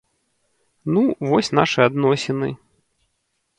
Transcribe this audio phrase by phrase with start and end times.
[0.95, 2.51] Ну, вось нашыя адносіны.